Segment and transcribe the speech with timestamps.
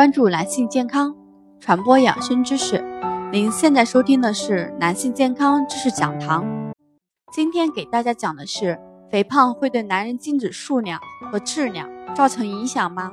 [0.00, 1.14] 关注男性健康，
[1.58, 2.82] 传播养生知识。
[3.30, 6.42] 您现在收听的是男性健康知识讲堂。
[7.30, 10.98] 今天给大家讲的是，肥胖会对男人精子数量
[11.30, 13.12] 和质量造成影响吗？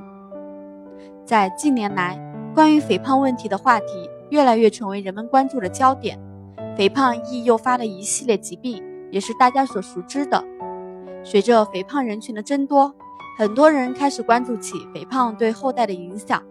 [1.26, 2.18] 在近年来，
[2.56, 6.18] 关于肥胖问题的话题越来越成为人们关注的焦点。
[6.78, 8.82] 肥胖易诱发的一系列疾病，
[9.12, 10.42] 也是大家所熟知的。
[11.22, 12.96] 随着肥胖人群的增多，
[13.38, 16.42] 很多人开始关注起肥胖对后代的影响。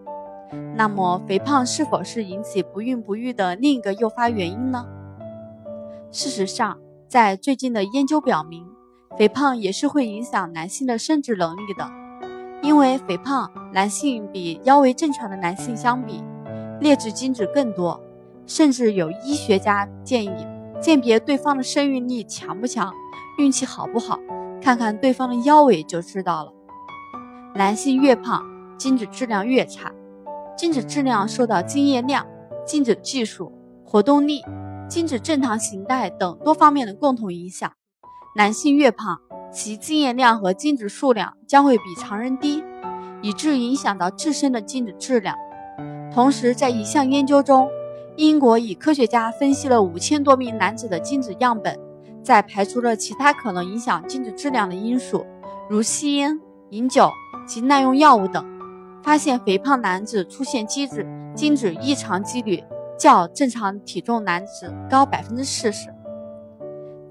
[0.76, 4.86] 那么，肥胖是否是引起不孕不育的另一个诱发原因呢？
[6.10, 8.66] 事实上，在最近的研究表明，
[9.18, 11.90] 肥胖也是会影响男性的生殖能力的。
[12.62, 16.22] 因为肥胖，男性比腰围正常的男性相比，
[16.80, 18.00] 劣质精子更多，
[18.46, 20.46] 甚至有医学家建议，
[20.80, 22.92] 鉴别对方的生育力强不强、
[23.38, 24.18] 运气好不好，
[24.60, 26.52] 看看对方的腰围就知道了。
[27.54, 28.42] 男性越胖，
[28.78, 29.92] 精子质量越差。
[30.56, 32.26] 精子质量受到精液量、
[32.64, 33.52] 精子技术、
[33.84, 34.42] 活动力、
[34.88, 37.70] 精子正常形态等多方面的共同影响。
[38.34, 39.18] 男性越胖，
[39.52, 42.64] 其精液量和精子数量将会比常人低，
[43.20, 45.36] 以致影响到自身的精子质量。
[46.12, 47.68] 同时，在一项研究中，
[48.16, 51.78] 英国以科学家分析了五千多名男子的精子样本，
[52.22, 55.26] 在排除了其他可能影响精子质量的因素，
[55.68, 57.10] 如吸烟、饮酒
[57.46, 58.55] 及滥用药物等。
[59.06, 62.64] 发现肥胖男子出现精子精子异常几率
[62.98, 65.94] 较正常体重男子高百分之四十。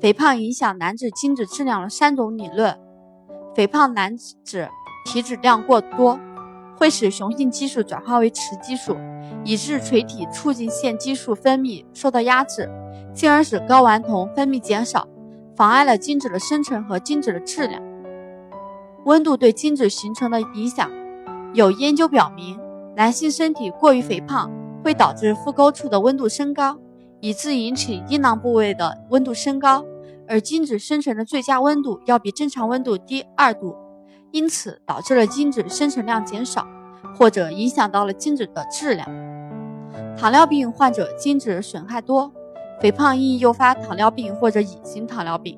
[0.01, 2.77] 肥胖影响男子精子质量的三种理论：
[3.55, 4.35] 肥胖男子
[5.05, 6.19] 体脂量过多，
[6.77, 8.97] 会使雄性激素转化为雌激素，
[9.45, 12.69] 以致垂体促进腺激素分泌受到压制，
[13.13, 15.07] 进而使睾丸酮分泌减少，
[15.55, 17.81] 妨碍了精子的生成和精子的质量。
[19.05, 20.91] 温度对精子形成的影响。
[21.55, 22.59] 有研究表明，
[22.97, 24.51] 男性身体过于肥胖
[24.83, 26.77] 会导致腹沟处的温度升高，
[27.21, 29.85] 以致引起阴囊部位的温度升高，
[30.27, 33.73] 而精子生成的最佳温度要比正常温度低二度，
[34.31, 36.67] 因此导致了精子生成量减少，
[37.17, 39.07] 或者影响到了精子的质量。
[40.17, 42.33] 糖尿病患者精子损害多，
[42.81, 45.57] 肥胖易诱发糖尿病或者乙型糖尿病。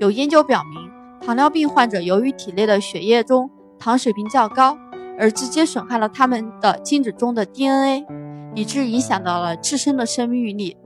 [0.00, 0.90] 有研究表明，
[1.20, 4.78] 糖尿病患者由于体内的血液中糖水平较高。
[5.18, 8.04] 而直接损害了他们的精子中的 DNA，
[8.54, 10.76] 以致影响到了自身的生育力。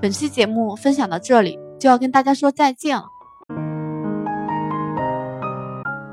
[0.00, 3.04] 本期节目分享到这里，就要跟大家说再见了。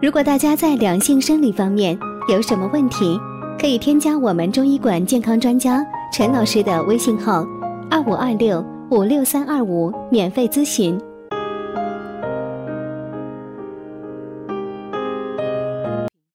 [0.01, 1.97] 如果大家在两性生理方面
[2.27, 3.19] 有什么问题，
[3.59, 7.45] 可以添加我们中医馆健康专家陈老师的微信号：
[7.89, 10.99] 二五二六五六三二五，免费咨询。